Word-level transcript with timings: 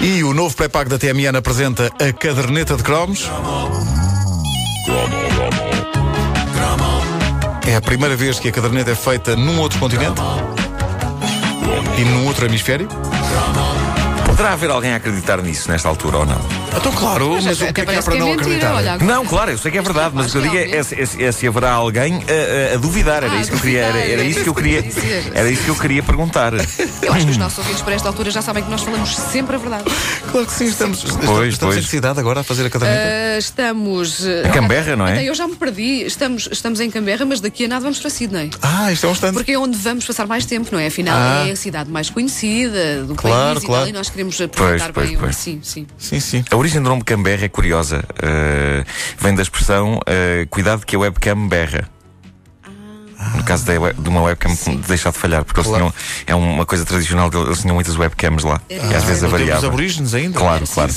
E 0.00 0.22
o 0.22 0.32
novo 0.32 0.54
pré-pago 0.54 0.88
da 0.88 0.96
TMN 0.96 1.36
apresenta 1.36 1.86
a 1.86 2.12
caderneta 2.12 2.76
de 2.76 2.84
cromos. 2.84 3.28
É 7.66 7.74
a 7.74 7.80
primeira 7.80 8.14
vez 8.14 8.38
que 8.38 8.48
a 8.48 8.52
caderneta 8.52 8.92
é 8.92 8.94
feita 8.94 9.34
num 9.34 9.58
outro 9.58 9.78
continente 9.80 10.20
e 11.98 12.04
num 12.04 12.26
outro 12.26 12.46
hemisfério. 12.46 12.88
Poderá 14.38 14.52
haver 14.52 14.70
alguém 14.70 14.92
a 14.92 14.96
acreditar 14.98 15.42
nisso 15.42 15.68
nesta 15.68 15.88
altura 15.88 16.18
ou 16.18 16.24
não? 16.26 16.40
Então, 16.76 16.92
claro, 16.92 17.32
mas, 17.32 17.44
Mas 17.44 17.60
o 17.60 17.64
que 17.64 17.70
até 17.70 17.70
é 17.70 17.72
que 17.72 17.80
há 17.80 17.84
parece 17.86 18.04
para 18.04 18.12
que 18.14 18.18
é 18.18 18.20
não 18.20 18.28
mentira, 18.36 18.44
acreditar? 18.68 18.74
olha. 18.74 18.98
Não, 18.98 19.26
claro, 19.26 19.50
eu 19.50 19.58
sei 19.58 19.72
que 19.72 19.78
é 19.78 19.82
verdade, 19.82 20.12
mas 20.14 20.26
o 20.28 20.30
que 20.30 20.38
eu 20.38 20.42
digo 20.42 20.56
é, 20.56 20.62
é, 20.70 20.76
é- 20.78 21.24
é 21.26 21.32
se 21.32 21.46
haverá 21.48 21.72
alguém 21.72 22.14
a, 22.22 22.72
a- 22.72 22.74
a 22.74 22.78
duvidar. 22.78 23.24
Era 23.24 23.32
Ah, 23.32 23.40
isso 23.40 23.50
que 23.50 23.56
eu 23.56 23.60
queria, 23.60 23.80
era, 23.80 23.98
era 23.98 24.22
isso 24.22 24.40
que 24.44 24.48
eu 24.48 24.54
queria, 24.54 24.82
que 24.84 25.30
era 25.34 25.50
isso 25.50 25.64
que 25.64 25.68
eu 25.70 25.74
queria 25.74 26.02
perguntar. 26.04 26.52
Eu 26.54 27.12
acho 27.12 27.24
que 27.26 27.32
os 27.32 27.36
nossos 27.36 27.58
ouvintes 27.58 27.82
para 27.82 27.94
esta 27.94 28.06
altura 28.08 28.30
já 28.30 28.40
sabem 28.40 28.62
que 28.62 28.70
nós 28.70 28.80
falamos 28.82 29.16
sempre 29.16 29.56
a 29.56 29.58
verdade. 29.58 29.84
Claro 30.30 30.46
que 30.46 30.52
sim, 30.52 30.66
estamos, 30.66 30.98
estamos, 31.02 31.26
Pois, 31.26 31.54
estamos 31.54 31.74
pois. 31.74 31.84
em 31.84 31.88
cidade 31.88 32.20
agora 32.20 32.40
a 32.40 32.44
fazer 32.44 32.64
a 32.64 32.70
caderneta. 32.70 33.02
Ah, 33.34 33.38
estamos. 33.38 34.20
uh, 34.20 34.46
Em 34.46 34.50
Canberra, 34.52 34.94
não 34.94 35.06
é? 35.08 35.24
Eu 35.24 35.34
já 35.34 35.48
me 35.48 35.56
perdi. 35.56 36.04
Estamos, 36.04 36.48
estamos 36.52 36.78
em 36.78 36.88
Canberra, 36.92 37.24
mas 37.26 37.40
daqui 37.40 37.64
a 37.64 37.68
nada 37.68 37.80
vamos 37.82 37.98
para 37.98 38.08
Sydney. 38.10 38.50
Ah, 38.62 38.92
isto 38.92 39.04
é 39.04 39.08
um 39.08 39.12
instante. 39.12 39.34
Porque 39.34 39.50
é 39.52 39.58
onde 39.58 39.76
vamos 39.76 40.04
passar 40.04 40.28
mais 40.28 40.46
tempo, 40.46 40.68
não 40.70 40.78
é? 40.78 40.86
Afinal, 40.86 41.16
Ah. 41.18 41.48
é 41.48 41.50
a 41.50 41.56
cidade 41.56 41.90
mais 41.90 42.08
conhecida 42.08 43.02
do 43.02 43.16
Claro, 43.16 43.54
país 43.54 43.64
claro. 43.64 43.82
e 43.82 43.86
tal, 43.86 43.88
e 43.88 43.92
nós 43.92 44.08
queremos 44.08 44.27
aproveitar 44.44 44.92
Pois, 44.92 45.08
bem 45.08 45.18
pois, 45.18 45.34
pois. 45.34 45.36
Sim, 45.36 45.60
sim. 45.62 45.86
Sim, 45.98 46.20
sim. 46.20 46.44
A 46.50 46.56
origem 46.56 46.82
do 46.82 46.88
nome 46.88 47.02
Canberra 47.02 47.44
é 47.44 47.48
curiosa. 47.48 48.04
Uh, 48.14 48.84
vem 49.18 49.34
da 49.34 49.42
expressão 49.42 49.96
uh, 49.96 50.48
cuidado 50.48 50.84
que 50.84 50.96
a 50.96 50.98
webcam 50.98 51.48
berra. 51.48 51.88
No 53.34 53.42
caso 53.42 53.64
de 53.64 54.08
uma 54.08 54.22
webcam 54.22 54.54
deixar 54.86 55.10
de 55.10 55.18
falhar, 55.18 55.44
porque 55.44 55.60
eles 55.60 55.68
Claro. 55.68 55.92
tinham. 55.92 55.94
É 56.26 56.34
uma 56.34 56.64
coisa 56.64 56.84
tradicional, 56.84 57.28
eles 57.46 57.60
tinham 57.60 57.74
muitas 57.74 57.96
webcams 57.96 58.44
lá. 58.44 58.60
e 58.70 58.74
às 58.76 59.02
vezes 59.04 59.22
no 59.22 59.28
tempo 59.28 59.38
dos 59.38 59.42
avariava. 59.42 59.66
aborígenes 59.66 60.14
ainda. 60.14 60.38
Claro, 60.38 60.64
claro. 60.66 60.92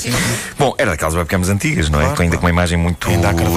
Bom, 0.58 0.74
era 0.78 0.90
daquelas 0.92 1.14
webcams 1.14 1.48
antigas, 1.48 1.88
não 1.88 2.00
é? 2.00 2.04
Claro, 2.04 2.22
ainda 2.22 2.36
claro. 2.36 2.40
com 2.40 2.46
uma 2.46 2.50
imagem 2.50 2.78
muito 2.78 3.08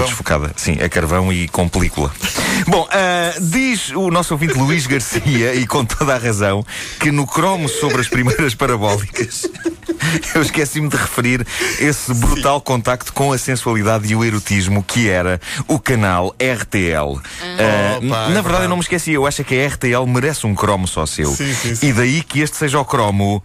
desfocada. 0.03 0.52
Sim, 0.56 0.80
a 0.81 0.90
carvão 0.90 1.31
e 1.31 1.48
com 1.48 1.67
película. 1.70 2.12
Bom, 2.67 2.88
ah, 2.92 3.34
diz 3.40 3.90
o 3.92 4.09
nosso 4.09 4.34
ouvinte 4.34 4.53
Luís 4.58 4.88
Garcia, 4.88 5.53
e 5.53 5.68
com 5.68 5.86
toda 5.86 6.16
a 6.16 6.18
razão, 6.18 6.66
que 7.00 7.12
no 7.12 7.28
cromo 7.28 7.70
sobre 7.70 8.02
as 8.02 8.08
primeiras 8.08 8.56
parabólicas. 8.56 9.47
Eu 10.34 10.42
esqueci-me 10.42 10.88
de 10.90 10.97
referir 10.97 11.45
esse 11.80 12.14
brutal 12.14 12.62
contacto 12.62 13.12
com 13.14 13.31
a 13.31 13.38
sensualidade 13.38 14.12
e 14.12 14.16
o 14.16 14.23
erotismo 14.23 14.84
que 14.84 15.09
era 15.09 15.40
o 15.68 15.80
canal 15.80 16.36
RTL. 16.40 17.20
Ah, 17.42 17.97
Opa, 17.97 18.30
na 18.30 18.40
é 18.40 18.42
verdade, 18.42 18.55
verdade. 18.59 18.66
eu 18.66 18.70
não 18.70 18.78
me 18.78 18.84
esqueci. 18.84 19.11
Eu 19.11 19.25
acho 19.25 19.44
que 19.44 19.56
a 19.56 19.67
RTL 19.67 20.06
merece 20.08 20.45
um 20.48 20.56
cromo 20.56 20.88
só 20.88 21.06
seu. 21.06 21.28
Sim, 21.28 21.53
sim, 21.53 21.75
sim. 21.75 21.88
E 21.88 21.94
daí 21.94 22.22
que 22.22 22.42
este 22.42 22.58
seja 22.58 22.80
o 22.80 22.86
cromo. 22.86 23.44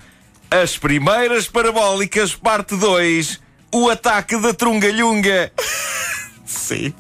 As 0.51 0.77
primeiras 0.77 1.47
parabólicas, 1.47 2.35
parte 2.35 2.77
2. 2.77 3.41
O 3.73 3.89
ataque 3.89 4.37
da 4.39 4.53
Trungalhunga. 4.53 5.53
Sim. 6.45 6.93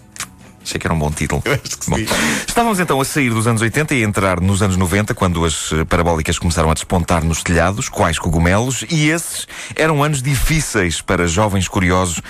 Achei 0.63 0.79
que 0.79 0.87
era 0.87 0.95
um 0.95 0.99
bom 0.99 1.11
título. 1.11 1.43
Eu 1.45 1.55
acho 1.55 1.79
que 1.79 1.91
Bom, 1.91 1.97
sim. 1.97 2.07
Estávamos 2.47 2.79
então 2.79 3.01
a 3.01 3.05
sair 3.05 3.31
dos 3.31 3.49
anos 3.49 3.61
80 3.61 3.95
e 3.95 4.05
a 4.05 4.07
entrar 4.07 4.41
nos 4.41 4.63
anos 4.63 4.77
90, 4.77 5.15
quando 5.15 5.45
as 5.45 5.73
eh, 5.73 5.85
parabólicas 5.85 6.39
começaram 6.39 6.71
a 6.71 6.75
despontar 6.75 7.25
nos 7.25 7.43
telhados, 7.43 7.89
quais 7.89 8.21
cogumelos, 8.21 8.85
e 8.89 9.09
esses 9.09 9.49
eram 9.75 10.05
anos 10.05 10.23
difíceis 10.23 11.01
para 11.01 11.27
jovens 11.27 11.67
curiosos 11.67 12.21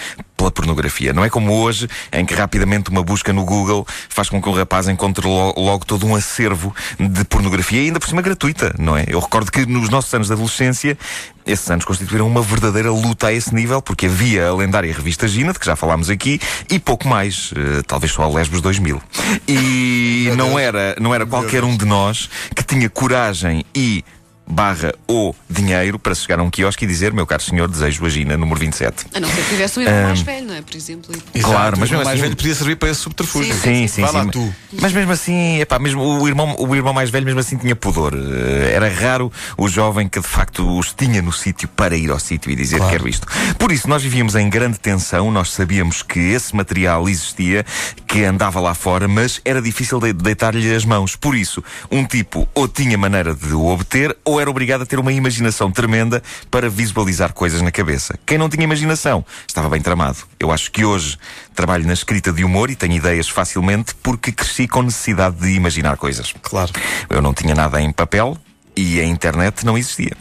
pela 0.40 0.50
pornografia. 0.50 1.12
Não 1.12 1.22
é 1.22 1.28
como 1.28 1.52
hoje, 1.52 1.86
em 2.10 2.24
que 2.24 2.32
rapidamente 2.34 2.88
uma 2.88 3.02
busca 3.02 3.30
no 3.30 3.44
Google 3.44 3.86
faz 4.08 4.30
com 4.30 4.40
que 4.40 4.48
o 4.48 4.52
rapaz 4.52 4.88
encontre 4.88 5.26
lo- 5.26 5.52
logo 5.54 5.84
todo 5.84 6.06
um 6.06 6.14
acervo 6.14 6.74
de 6.98 7.24
pornografia, 7.24 7.82
e 7.82 7.86
ainda 7.86 8.00
por 8.00 8.08
cima 8.08 8.22
gratuita, 8.22 8.74
não 8.78 8.96
é? 8.96 9.04
Eu 9.06 9.20
recordo 9.20 9.52
que 9.52 9.66
nos 9.66 9.90
nossos 9.90 10.12
anos 10.14 10.28
de 10.28 10.32
adolescência, 10.32 10.96
esses 11.44 11.70
anos 11.70 11.84
constituíram 11.84 12.26
uma 12.26 12.40
verdadeira 12.40 12.90
luta 12.90 13.26
a 13.26 13.32
esse 13.34 13.54
nível, 13.54 13.82
porque 13.82 14.06
havia 14.06 14.48
a 14.48 14.54
lendária 14.54 14.90
revista 14.94 15.28
Gina, 15.28 15.52
de 15.52 15.58
que 15.58 15.66
já 15.66 15.76
falámos 15.76 16.08
aqui, 16.08 16.40
e 16.70 16.78
pouco 16.78 17.06
mais, 17.06 17.52
eh, 17.54 17.82
talvez 17.86 18.10
só 18.12 18.22
a 18.22 18.28
Lesbos 18.28 18.62
2000. 18.62 19.00
E 19.46 20.30
não 20.36 20.58
era, 20.58 20.96
não 20.98 21.14
era 21.14 21.26
qualquer 21.26 21.64
um 21.64 21.76
de 21.76 21.84
nós 21.84 22.30
que 22.56 22.62
tinha 22.62 22.88
coragem 22.88 23.62
e 23.74 24.02
barra 24.50 24.92
ou 25.06 25.34
dinheiro 25.48 25.98
para 25.98 26.14
chegar 26.14 26.38
a 26.40 26.42
um 26.42 26.50
quiosque 26.50 26.84
e 26.84 26.88
dizer, 26.88 27.12
meu 27.12 27.26
caro 27.26 27.42
senhor, 27.42 27.68
desejo 27.68 28.04
a 28.04 28.08
Gina 28.08 28.36
número 28.36 28.58
27. 28.60 29.06
A 29.14 29.20
não 29.20 29.28
ser 29.28 29.42
que 29.42 29.48
tivesse 29.50 29.78
um 29.78 29.82
irmão 29.82 30.02
mais 30.04 30.20
velho, 30.20 30.46
não 30.46 30.54
é? 30.54 30.62
Por 30.62 30.76
exemplo. 30.76 31.14
Exato, 31.34 31.52
Claro, 31.52 31.76
mas 31.78 31.88
o 31.88 31.92
mesmo 31.92 31.96
mais 32.04 32.08
assim- 32.08 32.22
velho 32.22 32.36
podia 32.36 32.54
servir 32.54 32.76
para 32.76 32.90
esse 32.90 33.00
subterfúgio. 33.00 33.54
Sim, 33.54 33.86
sim, 33.86 34.02
Vai 34.02 34.10
sim. 34.10 34.16
lá 34.16 34.24
mas- 34.24 34.32
tu. 34.32 34.54
Mas 34.80 34.92
mesmo 34.92 35.12
assim, 35.12 35.60
epá, 35.60 35.78
mesmo 35.78 36.02
o 36.02 36.28
irmão, 36.28 36.56
o 36.58 36.74
irmão 36.76 36.92
mais 36.92 37.10
velho 37.10 37.24
mesmo 37.24 37.40
assim 37.40 37.56
tinha 37.56 37.74
pudor. 37.76 38.14
Eh, 38.14 38.72
Era 38.74 38.88
raro 38.88 39.32
o 39.58 39.68
jovem 39.68 40.08
que 40.08 40.20
de 40.20 40.26
facto 40.26 40.78
os 40.78 40.92
tinha 40.92 41.20
no 41.20 41.32
sítio 41.32 41.68
para 41.68 41.96
ir 41.96 42.10
ao 42.10 42.18
sítio 42.18 42.50
e 42.50 42.54
dizer 42.56 42.76
Claro. 42.78 42.92
quero 42.92 43.08
isto. 43.08 43.26
Por 43.58 43.72
isso, 43.72 43.88
nós 43.88 44.02
vivíamos 44.02 44.34
em 44.34 44.48
grande 44.48 44.78
tensão, 44.78 45.30
nós 45.30 45.50
sabíamos 45.52 46.02
que 46.02 46.18
esse 46.18 46.54
material 46.54 47.08
existia, 47.08 47.64
que 48.06 48.24
andava 48.24 48.60
lá 48.60 48.74
fora, 48.74 49.06
mas 49.08 49.40
era 49.44 49.60
difícil 49.60 49.98
de 50.00 50.12
deitar-lhe 50.12 50.74
as 50.74 50.84
mãos. 50.84 51.16
Por 51.16 51.34
isso, 51.34 51.62
um 51.90 52.04
tipo 52.04 52.48
ou 52.54 52.66
tinha 52.68 52.96
maneira 52.96 53.34
de 53.34 53.52
o 53.52 53.66
obter, 53.66 54.16
ou 54.24 54.39
era 54.40 54.50
obrigado 54.50 54.82
a 54.82 54.86
ter 54.86 54.98
uma 54.98 55.12
imaginação 55.12 55.70
tremenda 55.70 56.22
para 56.50 56.68
visualizar 56.68 57.32
coisas 57.32 57.60
na 57.62 57.70
cabeça. 57.70 58.18
Quem 58.24 58.38
não 58.38 58.48
tinha 58.48 58.64
imaginação 58.64 59.24
estava 59.46 59.68
bem 59.68 59.80
tramado. 59.80 60.18
Eu 60.38 60.50
acho 60.50 60.70
que 60.70 60.84
hoje 60.84 61.18
trabalho 61.54 61.86
na 61.86 61.92
escrita 61.92 62.32
de 62.32 62.44
humor 62.44 62.70
e 62.70 62.76
tenho 62.76 62.94
ideias 62.94 63.28
facilmente 63.28 63.94
porque 63.96 64.32
cresci 64.32 64.66
com 64.66 64.82
necessidade 64.82 65.36
de 65.36 65.50
imaginar 65.50 65.96
coisas. 65.96 66.32
Claro. 66.42 66.72
Eu 67.08 67.20
não 67.20 67.34
tinha 67.34 67.54
nada 67.54 67.80
em 67.80 67.92
papel 67.92 68.36
e 68.76 69.00
a 69.00 69.04
internet 69.04 69.64
não 69.64 69.76
existia. 69.76 70.16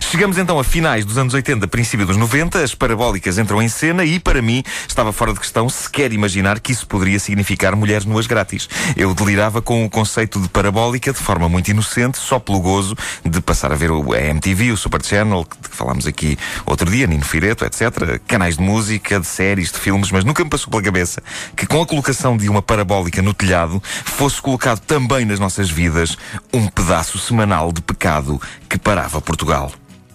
Chegamos 0.00 0.38
então 0.38 0.58
a 0.58 0.64
finais 0.64 1.04
dos 1.04 1.18
anos 1.18 1.34
80, 1.34 1.66
princípio 1.68 2.06
dos 2.06 2.16
90, 2.16 2.62
as 2.62 2.74
parabólicas 2.74 3.38
entram 3.38 3.60
em 3.60 3.68
cena 3.68 4.04
e, 4.04 4.18
para 4.18 4.40
mim, 4.40 4.62
estava 4.86 5.12
fora 5.12 5.32
de 5.32 5.40
questão 5.40 5.68
sequer 5.68 6.12
imaginar 6.12 6.60
que 6.60 6.72
isso 6.72 6.86
poderia 6.86 7.18
significar 7.18 7.74
mulheres 7.76 8.04
nuas 8.04 8.26
grátis. 8.26 8.68
Eu 8.96 9.14
delirava 9.14 9.60
com 9.60 9.84
o 9.84 9.90
conceito 9.90 10.40
de 10.40 10.48
parabólica 10.48 11.12
de 11.12 11.18
forma 11.18 11.48
muito 11.48 11.68
inocente, 11.68 12.18
só 12.18 12.38
pelo 12.38 12.60
gozo 12.60 12.96
de 13.24 13.40
passar 13.40 13.72
a 13.72 13.76
ver 13.76 13.90
o 13.90 14.14
MTV, 14.14 14.72
o 14.72 14.76
Super 14.76 15.04
Channel, 15.04 15.46
de 15.60 15.68
que 15.68 15.76
falámos 15.76 16.06
aqui 16.06 16.38
outro 16.66 16.90
dia, 16.90 17.06
Nino 17.06 17.24
Fireto, 17.24 17.64
etc. 17.64 18.20
Canais 18.26 18.56
de 18.56 18.62
música, 18.62 19.20
de 19.20 19.26
séries, 19.26 19.72
de 19.72 19.78
filmes, 19.78 20.10
mas 20.10 20.24
nunca 20.24 20.42
me 20.44 20.50
passou 20.50 20.70
pela 20.70 20.82
cabeça 20.82 21.22
que 21.56 21.66
com 21.66 21.82
a 21.82 21.86
colocação 21.86 22.36
de 22.36 22.48
uma 22.48 22.62
parabólica 22.62 23.22
no 23.22 23.34
telhado 23.34 23.82
fosse 24.04 24.40
colocado 24.40 24.80
também 24.80 25.24
nas 25.24 25.38
nossas 25.38 25.70
vidas 25.70 26.16
um 26.52 26.66
pedaço 26.68 27.18
semanal 27.18 27.72
de 27.72 27.82
pecado 27.82 28.40
que 28.68 28.78
parava 28.78 29.20
Portugal. 29.20 29.57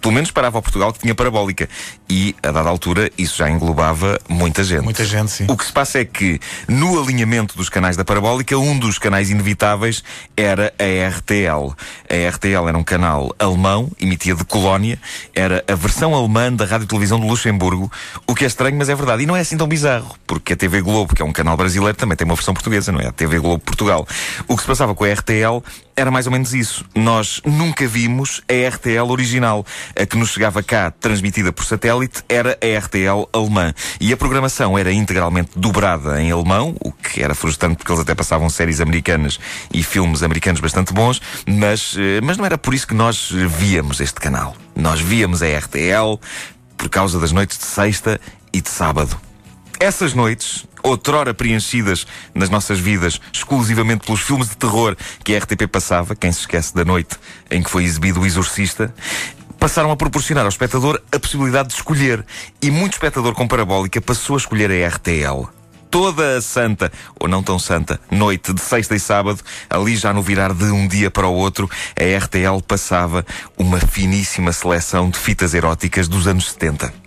Pelo 0.04 0.12
menos 0.12 0.30
parava 0.30 0.58
o 0.58 0.62
Portugal 0.62 0.92
que 0.92 0.98
tinha 0.98 1.14
parabólica. 1.14 1.66
E, 2.10 2.36
a 2.42 2.50
dada 2.52 2.68
altura, 2.68 3.10
isso 3.16 3.38
já 3.38 3.48
englobava 3.48 4.20
muita 4.28 4.62
gente. 4.62 4.82
Muita 4.82 5.02
gente, 5.02 5.30
sim. 5.30 5.46
O 5.48 5.56
que 5.56 5.64
se 5.64 5.72
passa 5.72 5.98
é 5.98 6.04
que, 6.04 6.38
no 6.68 7.02
alinhamento 7.02 7.56
dos 7.56 7.70
canais 7.70 7.96
da 7.96 8.04
parabólica, 8.04 8.58
um 8.58 8.78
dos 8.78 8.98
canais 8.98 9.30
inevitáveis 9.30 10.04
era 10.36 10.74
a 10.78 11.08
RTL. 11.08 11.72
A 12.06 12.28
RTL 12.28 12.68
era 12.68 12.76
um 12.76 12.84
canal 12.84 13.34
alemão, 13.38 13.90
emitia 13.98 14.34
de 14.34 14.44
Colónia, 14.44 15.00
era 15.34 15.64
a 15.66 15.74
versão 15.74 16.14
alemã 16.14 16.52
da 16.52 16.66
Rádio 16.66 16.84
e 16.84 16.88
Televisão 16.88 17.18
de 17.18 17.26
Luxemburgo, 17.26 17.90
o 18.26 18.34
que 18.34 18.44
é 18.44 18.46
estranho, 18.46 18.76
mas 18.76 18.90
é 18.90 18.94
verdade. 18.94 19.22
E 19.22 19.26
não 19.26 19.34
é 19.34 19.40
assim 19.40 19.56
tão 19.56 19.66
bizarro, 19.66 20.14
porque 20.26 20.52
a 20.52 20.56
TV 20.56 20.82
Globo, 20.82 21.14
que 21.14 21.22
é 21.22 21.24
um 21.24 21.32
canal 21.32 21.56
brasileiro, 21.56 21.96
também 21.96 22.14
tem 22.14 22.26
uma 22.26 22.34
versão 22.34 22.52
portuguesa, 22.52 22.92
não 22.92 23.00
é? 23.00 23.06
A 23.06 23.12
TV 23.12 23.38
Globo 23.38 23.64
Portugal. 23.64 24.06
O 24.46 24.54
que 24.54 24.60
se 24.60 24.68
passava 24.68 24.94
com 24.94 25.04
a 25.04 25.10
RTL 25.10 25.62
era 25.96 26.10
mais 26.10 26.26
ou 26.26 26.32
menos 26.32 26.52
isso. 26.52 26.84
Nós 26.94 27.40
nunca 27.44 27.86
vimos 27.86 28.42
a 28.48 28.68
RTL 28.68 29.10
original. 29.10 29.64
A 30.00 30.06
que 30.06 30.16
nos 30.16 30.30
chegava 30.30 30.62
cá, 30.62 30.90
transmitida 30.90 31.52
por 31.52 31.64
satélite, 31.64 32.22
era 32.28 32.58
a 32.60 32.78
RTL 32.78 33.28
alemã. 33.32 33.72
E 34.00 34.12
a 34.12 34.16
programação 34.16 34.78
era 34.78 34.92
integralmente 34.92 35.50
dobrada 35.56 36.20
em 36.20 36.30
alemão, 36.30 36.76
o 36.80 36.90
que 36.90 37.22
era 37.22 37.34
frustrante 37.34 37.76
porque 37.76 37.92
eles 37.92 38.02
até 38.02 38.14
passavam 38.14 38.48
séries 38.48 38.80
americanas 38.80 39.38
e 39.72 39.82
filmes 39.82 40.22
americanos 40.22 40.60
bastante 40.60 40.92
bons, 40.92 41.20
mas, 41.46 41.94
eh, 41.98 42.20
mas 42.22 42.36
não 42.36 42.44
era 42.44 42.58
por 42.58 42.74
isso 42.74 42.86
que 42.86 42.94
nós 42.94 43.30
víamos 43.30 44.00
este 44.00 44.20
canal. 44.20 44.56
Nós 44.74 45.00
víamos 45.00 45.42
a 45.42 45.46
RTL 45.46 46.18
por 46.76 46.88
causa 46.88 47.20
das 47.20 47.32
noites 47.32 47.58
de 47.58 47.64
sexta 47.64 48.20
e 48.52 48.60
de 48.60 48.68
sábado. 48.68 49.16
Essas 49.80 50.14
noites, 50.14 50.66
outrora 50.82 51.34
preenchidas 51.34 52.06
nas 52.34 52.50
nossas 52.50 52.78
vidas 52.78 53.20
exclusivamente 53.32 54.06
pelos 54.06 54.20
filmes 54.20 54.48
de 54.48 54.56
terror 54.56 54.96
que 55.24 55.34
a 55.34 55.38
RTP 55.38 55.66
passava, 55.70 56.14
quem 56.14 56.30
se 56.30 56.40
esquece 56.40 56.74
da 56.74 56.84
noite 56.84 57.16
em 57.50 57.62
que 57.62 57.70
foi 57.70 57.84
exibido 57.84 58.20
O 58.20 58.26
Exorcista, 58.26 58.94
passaram 59.64 59.90
a 59.90 59.96
proporcionar 59.96 60.44
ao 60.44 60.50
espectador 60.50 61.00
a 61.10 61.18
possibilidade 61.18 61.68
de 61.68 61.76
escolher. 61.76 62.22
E 62.60 62.70
muito 62.70 62.92
espectador 62.92 63.32
com 63.32 63.48
parabólica 63.48 63.98
passou 63.98 64.36
a 64.36 64.38
escolher 64.38 64.70
a 64.70 64.88
RTL. 64.88 65.48
Toda 65.90 66.36
a 66.36 66.42
santa, 66.42 66.92
ou 67.18 67.26
não 67.26 67.42
tão 67.42 67.58
santa, 67.58 67.98
noite 68.10 68.52
de 68.52 68.60
sexta 68.60 68.94
e 68.94 69.00
sábado, 69.00 69.40
ali 69.70 69.96
já 69.96 70.12
no 70.12 70.20
virar 70.20 70.52
de 70.52 70.66
um 70.66 70.86
dia 70.86 71.10
para 71.10 71.26
o 71.26 71.32
outro, 71.32 71.70
a 71.98 72.18
RTL 72.24 72.60
passava 72.68 73.24
uma 73.56 73.80
finíssima 73.80 74.52
seleção 74.52 75.08
de 75.08 75.18
fitas 75.18 75.54
eróticas 75.54 76.08
dos 76.08 76.26
anos 76.26 76.52
70. 76.52 77.03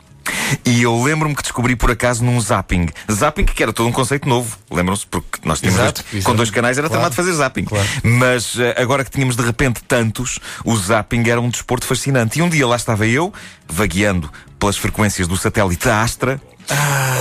E 0.66 0.82
eu 0.84 1.02
lembro-me 1.04 1.36
que 1.36 1.42
descobri 1.42 1.76
por 1.76 1.92
acaso 1.92 2.24
num 2.24 2.40
zapping. 2.40 2.88
Zapping 3.12 3.46
que 3.46 3.62
era 3.64 3.74
todo 3.74 3.88
um 3.88 3.92
conceito 3.92 4.28
novo. 4.28 4.58
Lembram-se? 4.72 5.06
Porque 5.08 5.40
nós 5.44 5.60
tínhamos 5.60 5.80
Exato, 5.82 6.02
dois- 6.04 6.14
exato. 6.16 6.26
com 6.32 6.36
dois 6.36 6.50
canais 6.52 6.78
era 6.78 6.88
Claro, 6.88 7.00
tramado 7.02 7.16
fazer 7.16 7.34
zapping. 7.34 7.66
claro. 7.66 7.88
Mas 8.04 8.58
eh, 8.60 8.76
agora 8.78 9.04
que 9.04 9.12
tínhamos 9.12 9.36
de 9.36 9.44
repente 9.44 9.82
tantos, 9.84 10.40
o 10.64 10.76
zapping 10.76 11.28
era 11.30 11.40
um 11.42 11.50
desporto 11.50 11.86
fascinante. 11.86 12.40
E 12.40 12.42
um 12.42 12.50
dia 12.50 12.68
lá 12.68 12.76
estava 12.76 13.06
eu, 13.08 13.34
vagueando 13.68 14.32
pelas 14.60 14.78
frequências 14.78 15.28
do 15.28 15.36
satélite 15.38 15.88
Astra. 15.90 16.42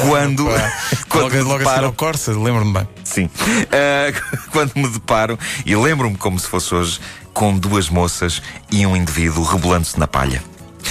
quando, 0.09 0.47
quando 1.09 1.23
logo, 1.25 1.37
me 1.37 1.43
logo 1.43 1.59
deparo, 1.59 1.93
Corsa, 1.93 2.33
lembro-me 2.33 2.73
bem. 2.73 2.89
sim, 3.05 3.31
Eh, 3.71 4.13
quando 4.51 4.73
me 4.75 4.89
deparo 4.89 5.39
e 5.65 5.75
lembro-me 5.77 6.17
como 6.17 6.39
se 6.39 6.49
fosse 6.49 6.75
hoje 6.75 7.01
com 7.33 7.57
duas 7.57 7.89
moças 7.89 8.43
e 8.71 8.85
um 8.87 8.97
indivíduo 8.97 9.45
rebolando-se 9.45 9.99
na 9.99 10.07
palha. 10.09 10.43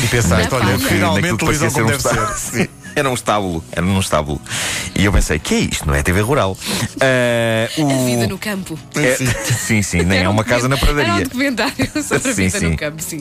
E 0.03 0.07
pensaste, 0.07 0.53
olha. 0.53 0.77
Que 0.77 0.85
finalmente 0.85 1.31
naquilo 1.31 1.37
que 1.37 1.45
parecia 1.45 1.71
como 1.71 1.75
ser 1.75 1.83
um 1.83 1.87
deve 1.87 1.97
estábulo. 1.97 2.37
ser. 2.37 2.57
Sim, 2.63 2.67
Era 2.95 3.09
um 3.09 3.13
estábulo, 3.13 3.63
era 3.71 3.85
num 3.85 3.99
estábulo. 3.99 4.39
E 4.95 5.03
eu 5.03 5.11
pensei, 5.11 5.37
que 5.37 5.53
é 5.53 5.59
isto? 5.59 5.85
Não 5.85 5.93
é 5.93 6.01
TV 6.01 6.21
rural. 6.21 6.57
Eh, 7.01 7.69
o... 7.77 7.91
A 7.91 8.05
vida 8.05 8.27
no 8.27 8.37
campo. 8.37 8.79
É- 8.95 9.15
sim, 9.15 9.81
sim, 9.81 10.01
nem 10.03 10.19
é 10.23 10.29
um 10.29 10.31
uma 10.31 10.43
casa 10.43 10.67
na 10.69 10.75
document- 10.75 10.91
Era 10.99 11.01
um 11.01 11.05
pradaria. 11.05 11.25
documentário 11.25 12.03
sobre 12.03 12.29
a 12.29 12.33
Sim, 12.33 12.43
vida 12.43 12.59
sim. 12.59 12.69
no 12.69 12.77
campo, 12.77 13.01
sim. 13.01 13.19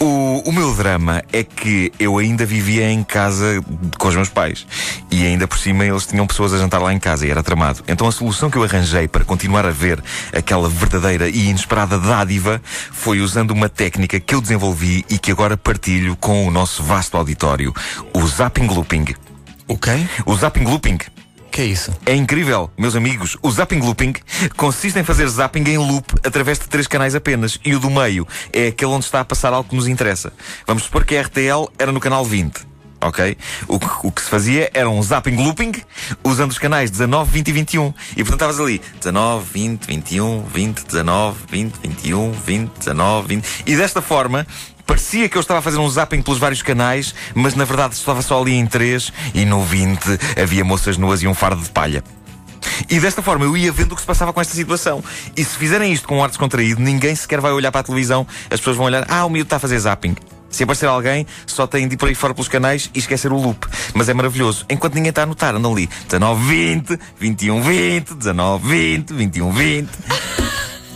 O, 0.00 0.42
o 0.46 0.52
meu 0.52 0.74
drama 0.74 1.22
é 1.32 1.42
que 1.44 1.92
eu 1.98 2.18
ainda 2.18 2.44
vivia 2.46 2.90
em 2.90 3.02
casa 3.04 3.62
com 3.98 4.08
os 4.08 4.14
meus 4.16 4.28
pais. 4.28 4.66
E 5.10 5.24
ainda 5.26 5.46
por 5.46 5.58
cima 5.58 5.84
eles 5.84 6.06
tinham 6.06 6.26
pessoas 6.26 6.52
a 6.52 6.58
jantar 6.58 6.80
lá 6.80 6.92
em 6.92 6.98
casa 6.98 7.26
e 7.26 7.30
era 7.30 7.42
tramado. 7.42 7.82
Então 7.86 8.06
a 8.08 8.12
solução 8.12 8.50
que 8.50 8.56
eu 8.58 8.64
arranjei 8.64 9.06
para 9.08 9.24
continuar 9.24 9.64
a 9.66 9.70
ver 9.70 10.02
aquela 10.32 10.68
verdadeira 10.68 11.28
e 11.28 11.48
inesperada 11.48 11.98
dádiva 11.98 12.60
foi 12.92 13.20
usando 13.20 13.50
uma 13.52 13.68
técnica 13.68 14.18
que 14.18 14.34
eu 14.34 14.40
desenvolvi 14.40 15.04
e 15.08 15.18
que 15.18 15.30
agora 15.30 15.56
partilho 15.56 16.16
com 16.16 16.46
o 16.46 16.50
nosso 16.50 16.82
vasto 16.82 17.16
auditório: 17.16 17.72
o 18.12 18.26
zapping 18.26 18.66
looping. 18.66 19.03
O 19.66 19.76
quê? 19.78 19.92
O 20.26 20.34
zapping 20.36 20.64
looping. 20.64 20.98
que 21.50 21.60
é 21.60 21.64
isso? 21.64 21.92
É 22.04 22.14
incrível, 22.14 22.70
meus 22.76 22.96
amigos. 22.96 23.36
O 23.42 23.50
zapping 23.50 23.78
looping 23.80 24.14
consiste 24.56 24.98
em 24.98 25.04
fazer 25.04 25.26
zapping 25.28 25.64
em 25.68 25.78
loop 25.78 26.12
através 26.24 26.58
de 26.58 26.66
três 26.68 26.86
canais 26.86 27.14
apenas. 27.14 27.58
E 27.64 27.74
o 27.74 27.80
do 27.80 27.88
meio 27.90 28.26
é 28.52 28.68
aquele 28.68 28.90
onde 28.90 29.04
está 29.04 29.20
a 29.20 29.24
passar 29.24 29.52
algo 29.52 29.68
que 29.68 29.76
nos 29.76 29.88
interessa. 29.88 30.32
Vamos 30.66 30.84
supor 30.84 31.04
que 31.04 31.16
a 31.16 31.22
RTL 31.22 31.66
era 31.78 31.92
no 31.92 32.00
canal 32.00 32.24
20. 32.24 32.74
Ok? 33.00 33.36
O, 33.68 33.78
que- 33.78 33.86
o 34.06 34.10
que 34.10 34.22
se 34.22 34.30
fazia 34.30 34.70
era 34.72 34.88
um 34.88 35.02
zapping 35.02 35.36
looping 35.36 35.72
usando 36.24 36.50
os 36.52 36.58
canais 36.58 36.90
19, 36.90 37.30
20 37.30 37.48
e 37.48 37.52
21. 37.52 37.94
E 38.12 38.24
portanto 38.24 38.32
estavas 38.50 38.60
ali 38.60 38.80
19, 38.98 39.46
20, 39.52 39.86
21, 39.86 40.42
20, 40.44 40.84
19, 40.86 41.38
20, 41.50 41.74
21, 41.82 42.32
20, 42.32 42.70
19, 42.78 43.28
20. 43.28 43.46
E 43.66 43.76
desta 43.76 44.00
forma 44.00 44.46
parecia 44.86 45.28
que 45.28 45.36
eu 45.36 45.40
estava 45.40 45.58
a 45.58 45.62
fazer 45.62 45.78
um 45.78 45.88
zapping 45.88 46.22
pelos 46.22 46.38
vários 46.38 46.62
canais, 46.62 47.14
mas 47.34 47.54
na 47.54 47.64
verdade 47.64 47.94
estava 47.94 48.22
só 48.22 48.40
ali 48.40 48.54
em 48.54 48.66
3 48.66 49.12
e 49.34 49.44
no 49.44 49.62
20 49.62 50.00
havia 50.40 50.64
moças 50.64 50.96
nuas 50.96 51.22
e 51.22 51.26
um 51.26 51.34
fardo 51.34 51.62
de 51.62 51.70
palha. 51.70 52.02
E 52.88 52.98
desta 52.98 53.22
forma 53.22 53.44
eu 53.44 53.56
ia 53.56 53.70
vendo 53.72 53.92
o 53.92 53.94
que 53.94 54.00
se 54.00 54.06
passava 54.06 54.32
com 54.32 54.40
esta 54.40 54.54
situação. 54.54 55.02
E 55.36 55.44
se 55.44 55.56
fizerem 55.56 55.92
isto 55.92 56.08
com 56.08 56.18
um 56.18 56.22
ar 56.22 56.28
descontraído, 56.28 56.80
ninguém 56.80 57.14
sequer 57.14 57.40
vai 57.40 57.52
olhar 57.52 57.70
para 57.70 57.80
a 57.80 57.84
televisão. 57.84 58.26
As 58.50 58.60
pessoas 58.60 58.76
vão 58.76 58.86
olhar, 58.86 59.04
ah, 59.08 59.24
o 59.24 59.30
miúdo 59.30 59.46
está 59.46 59.56
a 59.56 59.60
fazer 59.60 59.78
zapping. 59.78 60.16
Se 60.50 60.62
aparecer 60.62 60.86
alguém, 60.86 61.26
só 61.46 61.66
tem 61.66 61.88
de 61.88 61.94
ir 61.94 61.96
por 61.96 62.08
aí 62.08 62.14
fora 62.14 62.32
pelos 62.32 62.48
canais 62.48 62.88
e 62.94 62.98
esquecer 63.00 63.32
o 63.32 63.36
loop. 63.36 63.66
Mas 63.92 64.08
é 64.08 64.14
maravilhoso. 64.14 64.64
Enquanto 64.70 64.94
ninguém 64.94 65.10
está 65.10 65.24
a 65.24 65.26
notar, 65.26 65.54
andam 65.54 65.72
ali 65.72 65.88
19, 66.08 66.44
20, 66.46 67.00
21, 67.18 67.62
20, 67.62 68.14
19, 68.14 68.68
20, 68.68 69.12
21, 69.14 69.52
20. 69.52 69.88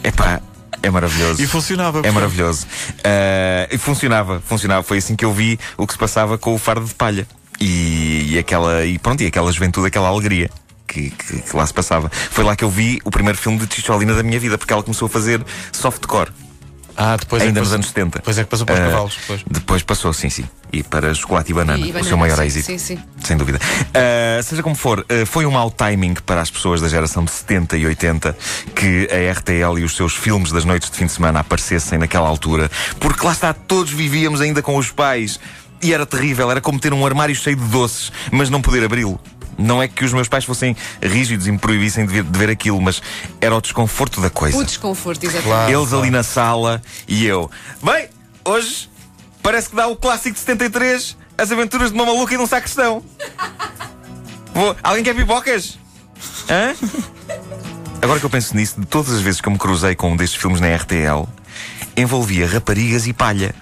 Epá, 0.04 0.40
é 0.82 0.90
maravilhoso. 0.90 1.42
E 1.42 1.46
funcionava. 1.46 2.00
É 2.06 2.10
maravilhoso. 2.10 2.66
Ah, 3.04 3.68
e 3.70 3.78
funcionava, 3.78 4.40
funcionava. 4.46 4.82
Foi 4.82 4.98
assim 4.98 5.14
que 5.16 5.24
eu 5.24 5.32
vi 5.32 5.58
o 5.76 5.86
que 5.86 5.92
se 5.92 5.98
passava 5.98 6.36
com 6.38 6.54
o 6.54 6.58
fardo 6.58 6.84
de 6.86 6.94
palha. 6.94 7.26
E, 7.60 8.34
e 8.34 8.38
aquela, 8.38 8.84
e 8.84 8.98
pronto, 8.98 9.22
e 9.22 9.26
aquela 9.26 9.50
juventude, 9.52 9.86
aquela 9.88 10.08
alegria. 10.08 10.48
Que, 10.86 11.10
que- 11.10 11.42
que 11.42 11.56
lá 11.56 11.66
se 11.66 11.74
passava. 11.74 12.10
Foi 12.30 12.42
lá 12.42 12.56
que 12.56 12.64
eu 12.64 12.70
vi 12.70 12.98
o 13.04 13.10
primeiro 13.10 13.36
filme 13.36 13.58
de 13.58 13.66
Ticholina 13.66 14.14
da 14.14 14.22
minha 14.22 14.40
vida, 14.40 14.56
porque 14.56 14.72
ela 14.72 14.82
começou 14.82 15.04
a 15.04 15.08
fazer 15.10 15.44
softcore, 15.70 16.30
Ah, 17.00 17.16
depois 17.16 17.40
ainda 17.42 17.52
é 17.52 17.54
que 17.54 17.58
nos 17.60 17.68
passou- 17.68 17.74
anos 17.76 17.86
70. 17.86 18.18
Depois 18.18 18.38
é 18.38 18.42
que 18.44 18.50
passou 18.50 18.66
para 18.66 18.74
os 18.74 18.80
Ah, 18.80 18.84
cavalos. 18.90 19.16
Depois. 19.20 19.44
Depois 19.48 19.82
passou, 19.84 20.12
sim, 20.12 20.28
sim. 20.28 20.44
E 20.72 20.82
para 20.82 21.14
Chocolate 21.14 21.52
e 21.52 21.54
Banana, 21.54 21.78
E 21.78 21.84
o 21.84 21.92
banana, 21.92 22.04
seu 22.08 22.16
maior 22.18 22.36
sim, 22.38 22.42
êxito. 22.42 22.66
Sim, 22.66 22.78
sim. 22.78 22.98
Sem 23.22 23.36
dúvida. 23.36 23.60
Ah, 23.94 24.42
seja 24.42 24.62
como 24.62 24.74
for, 24.74 25.06
ah, 25.08 25.24
foi 25.24 25.46
um 25.46 25.52
mau 25.52 25.70
timing 25.70 26.14
para 26.26 26.40
as 26.40 26.50
pessoas 26.50 26.80
da 26.80 26.88
geração 26.88 27.24
de 27.24 27.30
70 27.30 27.76
e 27.76 27.86
80 27.86 28.36
que 28.74 29.08
a 29.12 29.30
RTL 29.32 29.78
e 29.78 29.84
os 29.84 29.94
seus 29.94 30.14
filmes 30.16 30.50
das 30.50 30.64
noites 30.64 30.90
de 30.90 30.96
fim 30.96 31.06
de 31.06 31.12
semana 31.12 31.38
aparecessem 31.40 31.98
naquela 31.98 32.26
altura, 32.28 32.68
porque 32.98 33.24
lá 33.24 33.30
está, 33.32 33.52
todos 33.54 33.92
vivíamos 33.92 34.40
ainda 34.40 34.60
com 34.60 34.76
os 34.76 34.90
pais. 34.90 35.38
E 35.80 35.94
era 35.94 36.04
terrível, 36.04 36.50
era 36.50 36.60
como 36.60 36.80
ter 36.80 36.92
um 36.92 37.06
armário 37.06 37.36
cheio 37.36 37.54
de 37.54 37.62
doces, 37.66 38.10
mas 38.32 38.50
não 38.50 38.60
poder 38.60 38.82
abri-lo. 38.84 39.20
Não 39.58 39.82
é 39.82 39.88
que 39.88 40.04
os 40.04 40.12
meus 40.12 40.28
pais 40.28 40.44
fossem 40.44 40.76
rígidos 41.02 41.48
e 41.48 41.52
me 41.52 41.58
proibissem 41.58 42.06
de 42.06 42.12
ver, 42.12 42.22
de 42.22 42.38
ver 42.38 42.48
aquilo, 42.48 42.80
mas 42.80 43.02
era 43.40 43.56
o 43.56 43.60
desconforto 43.60 44.20
da 44.20 44.30
coisa. 44.30 44.56
O 44.56 44.64
desconforto, 44.64 45.24
exatamente. 45.24 45.48
Claro. 45.48 45.72
Eles 45.72 45.92
ali 45.92 46.10
na 46.10 46.22
sala 46.22 46.80
e 47.08 47.26
eu. 47.26 47.50
Bem, 47.82 48.08
hoje 48.44 48.88
parece 49.42 49.68
que 49.68 49.76
dá 49.76 49.88
o 49.88 49.96
clássico 49.96 50.34
de 50.34 50.40
73, 50.40 51.16
As 51.36 51.50
Aventuras 51.50 51.90
de 51.90 51.94
uma 51.96 52.06
Maluca 52.06 52.34
e 52.34 52.36
de 52.36 52.42
um 52.42 52.46
Sacristão. 52.46 53.02
Vou... 54.54 54.76
Alguém 54.82 55.02
quer 55.02 55.14
pipocas? 55.14 55.78
Hã? 56.48 56.74
Agora 58.00 58.20
que 58.20 58.26
eu 58.26 58.30
penso 58.30 58.56
nisso, 58.56 58.80
de 58.80 58.86
todas 58.86 59.12
as 59.12 59.20
vezes 59.20 59.40
que 59.40 59.48
eu 59.48 59.52
me 59.52 59.58
cruzei 59.58 59.96
com 59.96 60.12
um 60.12 60.16
destes 60.16 60.40
filmes 60.40 60.60
na 60.60 60.72
RTL, 60.74 61.26
envolvia 61.96 62.46
raparigas 62.46 63.06
e 63.08 63.12
palha. 63.12 63.54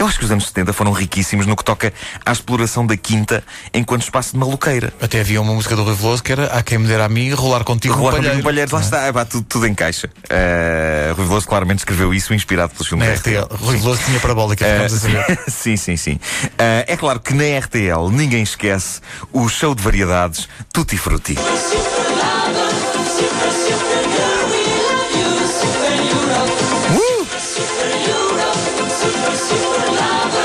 Eu 0.00 0.06
acho 0.06 0.18
que 0.18 0.24
os 0.24 0.30
anos 0.30 0.46
70 0.46 0.72
foram 0.72 0.92
riquíssimos 0.92 1.46
no 1.46 1.54
que 1.54 1.62
toca 1.62 1.92
à 2.24 2.32
exploração 2.32 2.86
da 2.86 2.96
quinta 2.96 3.44
enquanto 3.74 4.00
espaço 4.00 4.32
de 4.32 4.38
maluqueira. 4.38 4.94
Até 4.98 5.20
havia 5.20 5.38
uma 5.42 5.52
música 5.52 5.76
do 5.76 5.84
Rui 5.84 5.94
Veloso 5.94 6.22
que 6.22 6.32
era 6.32 6.46
Há 6.46 6.62
quem 6.62 6.78
me 6.78 6.88
dera 6.88 7.04
a 7.04 7.08
mim 7.08 7.30
rolar 7.34 7.64
contigo 7.64 7.92
Rolar 7.92 8.12
comigo 8.12 8.22
palheiro. 8.22 8.38
no 8.38 8.44
Palheiros, 8.44 8.72
lá 8.72 8.80
está, 8.80 9.08
Epá, 9.08 9.26
tudo, 9.26 9.44
tudo 9.46 9.66
encaixa. 9.66 10.08
Uh, 10.24 11.14
Rui 11.14 11.26
Veloso 11.26 11.46
claramente 11.46 11.80
escreveu 11.80 12.14
isso 12.14 12.32
inspirado 12.32 12.72
pelos 12.72 12.88
filmes 12.88 13.06
Na 13.06 13.14
RTL. 13.14 13.54
Rui 13.56 13.76
Veloso 13.76 14.00
tinha 14.06 14.18
parabólica, 14.20 14.64
ficamos 14.64 14.94
a 14.94 14.98
saber. 14.98 15.38
sim, 15.48 15.76
sim, 15.76 15.98
sim. 15.98 16.18
Ah, 16.58 16.82
é 16.86 16.96
claro 16.96 17.20
que 17.20 17.34
na 17.34 17.58
RTL 17.58 18.08
ninguém 18.10 18.42
esquece 18.42 19.02
o 19.30 19.50
show 19.50 19.74
de 19.74 19.82
variedades 19.82 20.48
Tutti 20.72 20.96
Frutti. 20.96 21.34
Uh! 21.34 21.90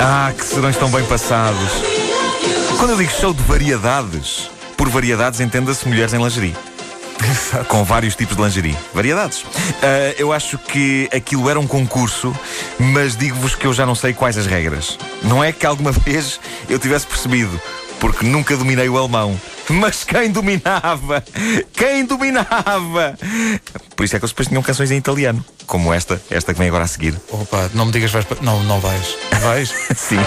Ah, 0.08 0.32
que 0.38 0.46
serões 0.46 0.78
tão 0.78 0.88
bem 0.92 1.04
passados. 1.06 1.72
Quando 2.78 2.92
eu 2.92 2.98
digo 2.98 3.12
show 3.12 3.34
de 3.34 3.42
variedades, 3.42 4.52
por 4.78 4.88
variedades 4.88 5.40
entenda-se 5.40 5.88
mulheres 5.88 6.14
em 6.14 6.24
lingerie. 6.24 6.56
Com 7.68 7.84
vários 7.84 8.16
tipos 8.16 8.38
de 8.38 8.44
lingerie. 8.44 8.78
Variedades. 8.94 9.44
Ah, 9.82 10.14
eu 10.16 10.32
acho 10.32 10.60
que 10.60 11.10
aquilo 11.12 11.50
era 11.50 11.60
um 11.60 11.66
concurso, 11.66 12.38
mas 12.78 13.18
digo-vos 13.18 13.56
que 13.56 13.66
eu 13.66 13.74
já 13.74 13.84
não 13.84 13.96
sei 13.96 14.14
quais 14.14 14.38
as 14.38 14.46
regras. 14.46 14.96
Não 15.24 15.44
é 15.44 15.52
que 15.52 15.66
alguma 15.66 15.90
vez 16.06 16.40
eu 16.70 16.78
tivesse 16.78 17.08
percebido, 17.08 17.60
porque 18.00 18.28
nunca 18.28 18.56
dominei 18.56 18.88
o 18.88 19.00
alemão. 19.00 19.36
Mas 19.70 20.04
quem 20.04 20.32
dominava? 20.32 21.24
Quem 21.74 22.06
dominava? 22.06 23.18
Por 23.96 24.04
isso 24.04 24.16
é 24.16 24.20
que 24.20 24.26
eles 24.26 24.32
depois 24.32 24.48
tinham 24.48 24.62
canções 24.62 24.92
em 24.92 24.98
italiano, 24.98 25.44
como 25.66 25.94
esta, 25.94 26.22
esta 26.30 26.54
que 26.54 26.60
vem 26.60 26.68
agora 26.68 26.84
a 26.84 26.88
seguir. 26.88 27.16
Opa, 27.32 27.70
não 27.74 27.86
me 27.86 27.92
digas 27.92 28.12
vais 28.12 28.26
para. 28.26 28.42
Não, 28.42 28.64
não 28.64 28.80
vais. 28.80 29.18
Vais? 29.42 29.74
Sim. 29.98 30.18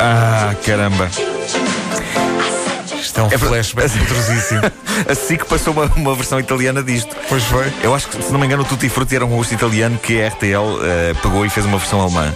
Ah, 0.00 0.54
caramba. 0.64 1.10
Isto 3.00 3.20
é 3.20 3.22
um 3.22 3.26
É 3.26 3.38
flashback 3.38 3.98
poderosíssimo. 3.98 4.60
A 5.08 5.14
SIC 5.14 5.44
passou 5.46 5.72
uma, 5.72 5.84
uma 5.96 6.14
versão 6.14 6.38
italiana 6.40 6.82
disto. 6.82 7.14
Pois 7.28 7.42
foi. 7.44 7.72
Eu 7.82 7.94
acho 7.94 8.08
que, 8.08 8.22
se 8.22 8.32
não 8.32 8.38
me 8.38 8.46
engano, 8.46 8.62
o 8.62 8.66
Tutti 8.66 8.88
Frutti 8.88 9.16
era 9.16 9.24
um 9.24 9.30
gosto 9.36 9.52
italiano 9.54 9.98
que 9.98 10.22
a 10.22 10.28
RTL 10.28 10.80
eh, 10.82 11.14
pegou 11.22 11.44
e 11.44 11.50
fez 11.50 11.66
uma 11.66 11.78
versão 11.78 12.00
alemã. 12.00 12.32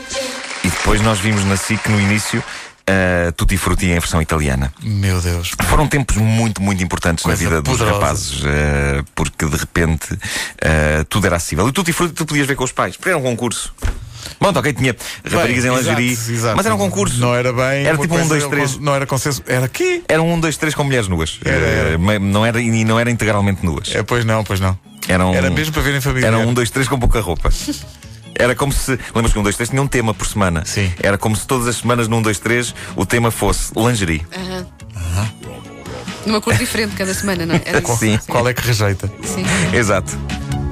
E 0.65 0.69
depois 0.69 1.01
nós 1.03 1.19
vimos 1.19 1.45
na 1.45 1.57
SIC, 1.57 1.89
no 1.89 2.01
início, 2.01 2.43
uh, 2.89 3.33
Tutti 3.33 3.57
Frutti 3.57 3.87
em 3.87 3.93
versão 3.93 4.21
italiana. 4.21 4.73
Meu 4.83 5.21
Deus. 5.21 5.53
Foram 5.69 5.87
tempos 5.87 6.17
muito, 6.17 6.61
muito 6.63 6.83
importantes 6.83 7.25
Coisa 7.25 7.43
na 7.43 7.49
vida 7.49 7.63
dos 7.63 7.79
poderosa. 7.79 8.01
rapazes, 8.01 8.43
eh, 8.45 9.03
porque 9.15 9.47
de 9.47 9.57
repente 9.57 10.19
eh, 10.61 11.05
tudo 11.09 11.27
era 11.27 11.37
acessível. 11.37 11.69
E 11.69 11.73
Tutti 11.73 11.93
Frutti 11.93 12.15
tu 12.15 12.27
podias 12.27 12.47
ver 12.47 12.57
com 12.57 12.65
os 12.65 12.73
pais, 12.73 12.97
porque 12.97 13.11
era 13.11 13.19
um 13.19 13.23
concurso. 13.23 13.73
Bom, 14.41 14.49
ok, 14.55 14.73
tinha 14.73 14.95
raparigas 15.25 15.65
Bem, 15.65 15.73
em 15.73 15.77
lingerie, 15.77 16.11
exato, 16.13 16.33
exato. 16.33 16.57
mas 16.57 16.67
era 16.67 16.75
um 16.75 16.79
concurso. 16.79 17.19
Não 17.21 17.35
era 17.35 17.53
bem. 17.53 17.85
Era 17.87 17.99
tipo 17.99 18.15
um, 18.17 18.27
dois, 18.29 18.47
três. 18.47 18.77
Não 18.79 18.95
era 18.95 19.07
consenso. 19.07 19.43
Era 19.47 19.69
quê? 19.69 20.03
Era 20.09 20.23
um, 20.23 20.39
dois, 20.39 20.57
três 20.57 20.75
com 20.75 20.85
mulheres 20.85 21.09
nuas. 21.09 21.39
Era, 21.45 21.57
era. 21.67 21.89
Eh, 21.91 21.97
ma- 21.97 22.19
não 22.19 22.45
era, 22.47 22.61
e 22.61 22.85
não 22.85 22.99
era 22.99 23.11
integralmente 23.11 23.65
nuas. 23.65 23.95
É, 23.95 24.03
pois 24.03 24.25
não, 24.25 24.45
pois 24.45 24.61
não. 24.61 24.79
Eram, 25.09 25.35
Era 25.35 25.51
mesmo 25.51 25.73
para 25.73 25.83
ver 25.83 25.95
em 25.97 26.01
família. 26.01 26.27
Era 26.27 26.39
um, 26.39 26.53
dois, 26.53 26.71
três 26.71 26.87
com 26.87 26.99
pouca 26.99 27.21
roupa. 27.21 27.51
Era 28.35 28.55
como 28.55 28.73
se. 28.73 28.99
Lembras 29.15 29.33
que 29.33 29.39
um, 29.39 29.43
dois, 29.43 29.57
três 29.57 29.71
tinha 29.71 29.81
um 29.83 29.89
tema 29.89 30.13
por 30.15 30.27
semana? 30.27 30.63
Sim. 30.65 30.93
Era 31.03 31.17
como 31.19 31.35
se 31.35 31.47
todas 31.47 31.67
as 31.67 31.77
semanas 31.77 32.07
num, 32.09 32.21
dois, 32.23 32.39
três 32.39 32.75
o 32.95 33.05
tema 33.07 33.31
fosse 33.31 33.73
lingerie. 33.75 34.25
Aham. 34.37 34.67
Numa 36.27 36.41
cor 36.41 36.55
diferente 36.55 36.95
cada 36.95 37.15
semana, 37.15 37.47
não 37.47 37.55
é? 37.55 37.63
Era. 37.65 37.81
Sim. 37.97 38.19
Qual 38.29 38.47
é 38.47 38.53
que 38.53 38.61
rejeita? 38.67 39.11
Sim. 39.25 39.45
Exato. 39.73 40.17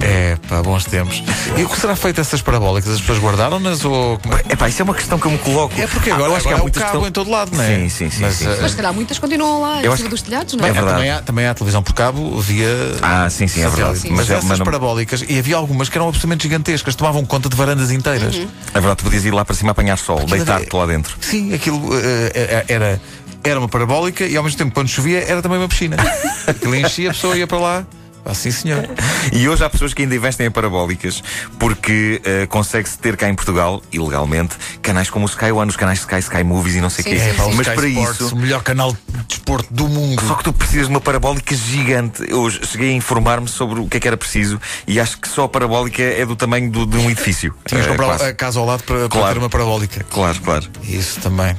É, 0.09 0.37
pá, 0.49 0.63
bons 0.63 0.85
tempos. 0.85 1.23
E 1.57 1.65
o 1.65 1.69
que 1.69 1.79
será 1.81 1.97
feito 1.97 2.21
essas 2.21 2.41
parabólicas? 2.41 2.93
As 2.93 3.01
pessoas 3.01 3.19
guardaram-nas 3.19 3.85
ou. 3.85 4.21
é? 4.49 4.53
Epá, 4.53 4.69
isso 4.69 4.81
é 4.81 4.85
uma 4.85 4.95
questão 4.95 5.19
que 5.19 5.27
eu 5.27 5.33
me 5.33 5.39
coloco. 5.39 5.75
É 5.81 5.87
porque 5.87 6.11
Ah, 6.11 6.15
agora, 6.15 6.31
eu 6.31 6.37
acho 6.37 6.47
que 6.47 6.55
há 6.55 6.57
é 6.57 6.61
muitas 6.61 6.83
cabo 6.83 6.93
questão- 6.93 7.09
em 7.09 7.13
todo 7.13 7.31
lado, 7.31 7.51
não 7.57 7.63
é? 7.63 7.67
Sim, 7.77 7.89
sim, 7.89 8.11
sim, 8.11 8.21
Mas, 8.23 8.35
sim, 8.37 8.47
eh, 8.49 8.55
sim. 8.55 8.59
Mas 8.63 8.71
se 8.71 8.77
calhar 8.77 8.95
muitas 8.95 9.19
continuam 9.19 9.61
lá, 9.61 9.75
em 9.81 9.85
Eu 9.85 9.93
cima 9.93 9.95
acho- 9.95 10.09
dos 10.09 10.23
telhados, 10.23 10.55
não 10.55 10.65
é? 10.65 10.69
É 10.69 10.73
verdade. 10.73 10.95
também, 10.97 11.11
há, 11.11 11.21
também 11.23 11.47
há 11.47 11.55
televisão 11.55 11.83
por 11.83 11.93
cabo 11.95 12.41
via. 12.41 12.69
Ah, 13.03 13.29
sim, 13.29 13.49
sim, 13.49 13.61
é 13.61 13.65
satélite. 13.65 13.77
verdade. 13.77 13.99
Sim. 14.01 14.09
Mas, 14.11 14.19
Mas, 14.19 14.31
é- 14.31 14.35
essas 14.35 14.45
mas 14.49 14.59
não- 14.59 14.65
parabólicas, 14.65 15.25
e 15.29 15.39
havia 15.39 15.57
algumas 15.57 15.89
que 15.89 15.99
eram 15.99 16.07
absolutamente 16.09 16.45
gigantescas, 16.45 16.95
tomavam 16.95 17.25
conta 17.25 17.49
de 17.49 17.57
varandas 17.57 17.91
inteiras. 17.91 18.37
Uhum. 18.37 18.49
é 18.69 18.81
verdade, 18.81 18.97
tu 18.99 19.05
podias 19.05 19.25
ir 19.25 19.33
lá 19.35 19.45
para 19.45 19.55
cima 19.57 19.73
apanhar 19.73 19.97
sol, 19.99 20.25
deitar-te 20.25 20.75
lá 20.75 20.87
dentro. 20.87 21.17
Sim, 21.21 21.53
aquilo 21.55 21.91
eh, 21.99 22.65
era, 22.69 23.01
era 23.43 23.59
uma 23.59 23.69
parabólica 23.69 24.25
e 24.25 24.37
ao 24.37 24.43
mesmo 24.45 24.57
tempo, 24.59 24.73
quando 24.73 24.89
chovia, 24.89 25.25
era 25.27 25.43
também 25.43 25.59
uma 25.59 25.69
piscina. 25.69 25.97
Aquilo 26.47 26.75
enchia, 26.77 27.11
a 27.11 27.13
pessoa 27.13 27.37
ia 27.37 27.47
para 27.47 27.59
lá. 27.59 27.87
Ah, 28.29 28.35
sim, 28.35 28.51
senhor. 28.51 28.89
E 29.33 29.49
hoje 29.49 29.63
há 29.65 29.71
pessoas 29.71 29.95
que 29.95 30.03
ainda 30.03 30.15
investem 30.17 30.49
em 30.49 30.51
parabólicas 30.51 31.23
porque 31.61 32.21
eh, 32.25 32.47
consegue-se 32.47 32.99
ter 32.99 33.17
cá 33.17 33.29
em 33.29 33.35
Portugal, 33.37 33.81
ilegalmente, 33.93 34.57
canais 34.83 35.09
como 35.09 35.25
o 35.27 35.29
Sky 35.29 35.53
One, 35.53 35.71
os 35.71 35.77
canais 35.77 36.01
Sky, 36.01 36.19
Sky 36.19 36.43
Movies 36.43 36.75
e 36.75 36.81
não 36.81 36.91
sei 36.91 37.05
o 37.05 37.09
quê. 37.09 37.19
sim, 37.21 37.31
sim. 37.31 37.55
Mas 37.55 37.67
Sky 37.69 37.77
para 37.77 37.89
Sports, 37.89 38.21
isso. 38.21 38.35
O 38.35 38.39
melhor 38.39 38.63
canal 38.65 38.93
de 38.93 38.99
desporto 39.29 39.73
do 39.73 39.89
mundo. 39.89 40.21
Só 40.27 40.35
que 40.35 40.43
tu 40.43 40.53
precisas 40.53 40.87
de 40.89 40.93
uma 40.93 41.01
parabólica 41.01 41.55
gigante. 41.55 42.25
Eu 42.29 42.51
cheguei 42.51 42.91
a 42.91 42.95
informar-me 42.95 43.47
sobre 43.47 43.79
o 43.79 43.87
que 43.87 43.97
é 43.99 44.01
que 44.01 44.09
era 44.09 44.17
preciso 44.17 44.61
e 44.89 44.99
acho 44.99 45.19
que 45.19 45.29
só 45.29 45.45
a 45.45 45.49
parabólica 45.49 46.03
é 46.03 46.27
do 46.27 46.35
tamanho 46.35 46.69
do- 46.69 46.85
de 46.85 46.97
um 46.97 47.09
edifício. 47.09 47.55
Tinhas 47.65 47.85
de 47.85 47.91
Eh, 47.91 47.93
comprar 47.93 48.07
quase. 48.17 48.25
a 48.25 48.35
casa 48.35 48.59
ao 48.59 48.67
lado 48.67 48.83
para, 48.83 48.99
para 49.01 49.09
Claro. 49.09 49.33
ter 49.35 49.39
uma 49.39 49.49
parabólica. 49.51 50.05
Claro, 50.11 50.41
claro. 50.41 50.67
Isso 50.83 51.21
também. 51.21 51.55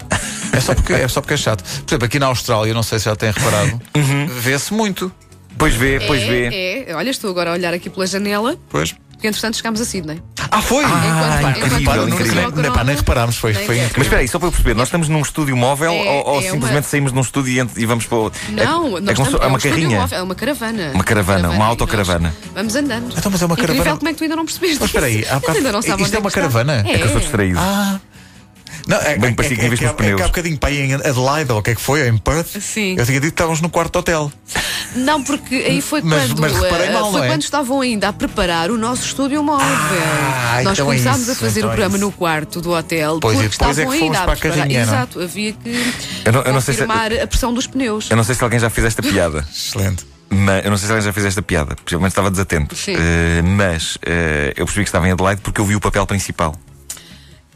É 0.51 0.59
só, 0.59 0.74
porque, 0.75 0.91
é 0.93 1.07
só 1.07 1.21
porque 1.21 1.36
é 1.36 1.38
chato. 1.38 1.63
Por 1.63 1.89
exemplo, 1.91 2.05
aqui 2.05 2.19
na 2.19 2.25
Austrália, 2.27 2.74
não 2.74 2.83
sei 2.83 3.00
se 3.00 3.05
já 3.05 3.15
têm 3.15 3.31
reparado, 3.31 3.79
Uhum. 3.95 4.27
vê-se 4.27 4.74
muito. 4.74 5.09
Pois 5.57 5.73
vê, 5.75 5.99
pois 6.05 6.21
vê. 6.23 6.47
é, 6.47 6.91
é. 6.91 6.95
Olha, 6.95 7.09
estou 7.09 7.29
agora 7.29 7.49
a 7.51 7.53
olhar 7.53 7.73
aqui 7.73 7.89
pela 7.89 8.05
janela, 8.05 8.57
Pois. 8.69 8.93
porque 9.11 9.27
entretanto 9.27 9.57
chegámos 9.57 9.81
a 9.81 9.85
Sydney. 9.85 10.21
Ah, 10.49 10.61
foi! 10.61 10.83
Enquanto- 10.85 11.05
enquanto 11.05 11.57
incrível, 11.57 11.79
estávamos 11.79 12.13
incrível. 12.21 12.51
Corona, 12.51 12.71
pá, 12.73 12.83
nem 12.85 12.95
reparámos, 12.95 13.35
foi, 13.37 13.51
nem 13.53 13.65
foi 13.65 13.75
quero. 13.75 13.87
incrível. 13.87 13.97
Mas 13.97 14.05
espera 14.07 14.21
aí, 14.21 14.27
só 14.29 14.39
para 14.39 14.47
eu 14.47 14.51
perceber, 14.51 14.73
nós 14.75 14.87
estamos 14.87 15.09
num 15.09 15.21
estúdio 15.21 15.57
móvel 15.57 15.91
É- 15.91 16.09
ou, 16.09 16.27
ou 16.27 16.39
é 16.39 16.43
simplesmente 16.43 16.75
uma- 16.75 16.81
saímos 16.83 17.11
de 17.11 17.17
um 17.17 17.21
estúdio 17.21 17.67
e, 17.77 17.81
e 17.81 17.85
vamos 17.85 18.05
para 18.05 18.17
o. 18.17 18.31
Não, 18.49 18.97
é, 18.97 19.01
nós 19.01 19.09
é, 19.09 19.11
estamos- 19.11 19.33
é 19.33 19.37
uma 19.37 19.53
um 19.53 19.57
estúdio 19.57 19.69
carrinha. 19.77 19.99
móvel, 19.99 20.19
É 20.19 20.21
uma 20.21 20.35
caravana. 20.35 20.91
Uma 20.93 21.03
caravana, 21.03 21.47
uma 21.49 21.55
e 21.55 21.59
nós 21.59 21.67
autocaravana. 21.69 22.33
Vamos 22.55 22.75
andando. 22.75 23.13
Então, 23.17 23.31
mas 23.31 23.41
é 23.41 23.45
uma 23.45 23.53
Incrível 23.53 23.75
caravana- 23.75 23.97
como 23.97 24.09
é 24.09 24.11
que 24.13 24.17
tu 24.19 24.23
ainda 24.23 24.35
não 24.37 24.45
percebeste. 24.45 24.77
Mas 24.79 24.89
espera 24.89 25.05
aí, 25.07 25.25
há 25.29 25.35
bocado- 25.39 25.57
ainda 25.57 25.71
não 25.73 25.79
isto 25.79 26.15
é 26.15 26.19
uma 26.19 26.31
caravana? 26.31 26.83
É 26.87 26.97
que 26.97 27.03
eu 27.03 27.09
sou 27.09 27.19
distraído. 27.19 27.59
Ah! 27.59 27.99
Não, 28.88 28.98
é, 28.98 29.17
Bem 29.17 29.32
é, 29.32 29.34
parecia 29.34 29.56
que 29.58 29.62
é, 29.62 29.65
tinha 29.65 29.70
visto 29.70 29.74
é, 29.74 29.74
os 29.74 29.79
que 29.79 29.86
há- 29.86 29.89
é 29.89 29.94
que 29.94 30.03
pneus. 30.03 30.22
há 30.22 30.25
bocadinho 30.27 30.58
para 30.58 30.70
aí 30.70 30.79
em 30.82 30.94
Adelaide, 30.94 31.51
ou 31.51 31.60
o 31.60 31.62
que 31.62 31.72
é 31.72 31.75
que 31.75 31.82
foi, 31.82 32.08
em 32.08 32.17
Perth. 32.17 32.60
Sim. 32.62 32.96
Eu 32.98 33.06
tinha 33.06 33.20
dito 33.20 33.32
que 33.32 33.34
estávamos 33.36 33.62
no 33.62 33.70
quarto 33.70 33.98
hotel. 34.00 34.32
Não, 34.96 35.22
porque 35.24 35.56
aí 35.56 35.82
foi 35.82 36.01
Mas- 36.01 36.27
quando 36.32 36.39
mas 36.41 36.53
reparei 36.53 36.88
eh, 36.88 36.91
mal, 36.94 37.12
foi 37.12 37.20
não 37.20 37.24
é? 37.25 37.27
quando 37.27 37.41
estavam 37.44 37.82
ainda 37.82 38.08
a 38.08 38.13
preparar 38.13 38.72
o 38.72 38.77
nosso 38.77 39.06
estúdio 39.06 39.44
móvel. 39.44 39.65
Ah, 39.67 40.62
Nós 40.63 40.74
então 40.79 40.86
é 40.86 40.88
começámos 40.88 41.22
isso, 41.24 41.32
a 41.32 41.36
fazer 41.36 41.60
então 41.60 41.70
o 41.70 41.74
é 41.74 41.75
programa 41.75 41.98
no 41.98 42.12
quarto 42.12 42.62
do 42.62 42.72
hotel 42.72 43.20
Pois, 43.22 43.36
porque 43.38 43.50
depois 43.50 43.77
é 43.77 43.82
estavam 43.82 43.91
que 43.94 44.00
fomos 44.00 44.15
ainda 44.17 44.24
para 44.25 44.34
a 44.34 44.38
preparar. 44.38 44.72
é? 44.72 44.74
Exato, 44.82 45.22
havia 45.22 45.53
que 45.53 45.94
Eu 46.25 46.32
não- 46.32 46.41
eu 46.44 46.53
não 46.53 46.62
sei 46.62 46.74
se- 46.74 46.82
confirmar 46.86 47.13
a 47.13 47.27
pressão 47.27 47.53
dos 47.53 47.67
pneus. 47.67 48.10
Eu 48.10 48.15
não 48.17 48.24
sei 48.24 48.34
se 48.36 48.44
alguém 48.44 48.60
já 48.60 48.70
fez 48.70 48.88
esta 48.88 49.01
piada. 49.01 49.46
Excelente. 49.53 50.06
Mas, 50.29 50.65
eu 50.65 50.72
não 50.72 50.77
sei 50.77 50.88
se 50.88 50.91
alguém 50.94 51.06
já 51.06 51.13
fez 51.13 51.25
esta 51.25 51.41
piada, 51.41 51.75
possivelmente 51.75 52.12
estava 52.12 52.29
desatento. 52.32 52.75
Sim. 52.75 52.96
Eh, 52.98 53.41
mas 53.44 53.98
eh, 54.06 54.53
eu 54.58 54.65
percebi 54.65 54.84
que 54.84 54.89
estava 54.89 55.08
em 55.08 55.12
Adelaide 55.12 55.41
porque 55.41 55.62
eu 55.62 55.65
vi 55.65 55.75
o 55.75 55.79
papel 55.79 56.06
principal. 56.06 56.53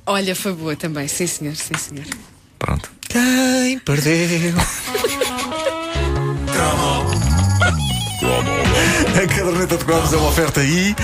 Olha, 0.05 0.35
foi 0.35 0.53
boa 0.53 0.75
também, 0.75 1.07
sim 1.07 1.27
senhor, 1.27 1.55
sim 1.55 1.73
senhor. 1.77 2.05
Pronto. 2.59 2.89
Quem 3.07 3.79
perdeu? 3.79 4.53
A 9.15 9.27
caderneta 9.27 9.77
de 9.77 9.85
cromos 9.85 10.13
é 10.13 10.17
uma 10.17 10.29
oferta 10.29 10.59
aí. 10.61 10.95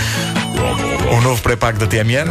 Um 1.11 1.21
novo 1.21 1.41
pré-pago 1.41 1.77
da 1.79 1.87
TMN. 1.87 2.27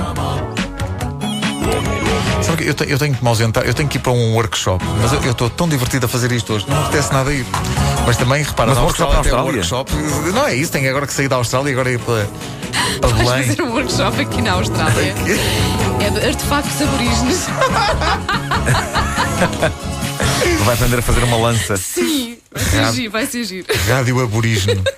Sabe 2.42 2.62
que 2.64 2.68
eu, 2.70 2.75
te- 2.75 2.90
eu 2.90 2.99
tenho 2.99 3.14
que 3.14 3.23
me 3.23 3.28
ausentar, 3.28 3.64
eu 3.64 3.75
tenho 3.75 3.88
que 3.88 3.96
ir 3.99 4.00
para 4.00 4.12
um 4.12 4.35
workshop, 4.35 4.85
mas 5.00 5.12
eu 5.12 5.30
estou 5.30 5.50
tão 5.50 5.68
divertido 5.68 6.06
a 6.06 6.08
fazer 6.08 6.30
isto 6.32 6.52
hoje, 6.52 6.66
não 6.68 6.76
me 6.78 6.82
apetece 6.85 7.12
nada 7.12 7.32
ir. 7.32 7.44
Mas 8.06 8.16
também, 8.16 8.42
repara, 8.42 8.68
Mas 8.68 8.78
na 8.78 8.85
workshop 8.85 9.12
na 9.14 9.23
tem 9.23 9.32
um 9.32 9.37
Austrália? 9.37 9.61
workshop. 9.61 9.92
Não 10.32 10.46
é 10.46 10.54
isso, 10.54 10.70
tenho 10.70 10.88
agora 10.88 11.06
que 11.06 11.12
sair 11.12 11.28
da 11.28 11.37
Austrália 11.37 11.70
e 11.70 11.73
agora 11.73 11.90
ir 11.90 11.99
para, 11.99 12.26
para 13.00 13.25
Vais 13.25 13.47
fazer 13.47 13.62
um 13.62 13.73
workshop 13.73 14.21
aqui 14.21 14.43
na 14.43 14.53
Austrália. 14.53 15.15
É 16.00 16.11
de 16.11 16.26
artefactos 16.26 16.83
aborígenes. 16.83 17.47
Vai 20.65 20.75
aprender 20.75 20.99
a 20.99 21.03
fazer 21.03 21.25
uma 21.25 21.37
lança. 21.37 21.76
Sim, 21.76 22.38
vai 22.50 22.65
ser 22.65 22.93
giro, 22.93 23.11
vai 23.11 23.26
ser 23.26 23.45
giro. 23.45 23.67
Rádio 23.88 24.21
Aborígene. 24.21 24.83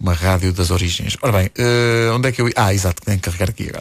Uma 0.00 0.14
rádio 0.14 0.52
das 0.52 0.70
origens. 0.70 1.16
Ora 1.20 1.32
bem, 1.32 1.50
eh, 1.58 2.10
onde 2.14 2.28
é 2.28 2.32
que 2.32 2.40
eu 2.40 2.48
ia? 2.48 2.54
Ah, 2.56 2.72
exato, 2.72 3.02
tenho 3.04 3.18
que 3.18 3.24
carregar 3.24 3.50
aqui 3.50 3.68
agora. 3.68 3.78